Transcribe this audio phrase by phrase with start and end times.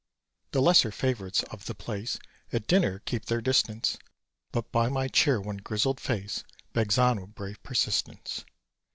[0.49, 2.17] The lesser favourites of the place
[2.51, 3.99] At dinner keep their distance;
[4.51, 6.43] But by my chair one grizzled face
[6.73, 8.43] Begs on with brave persistence.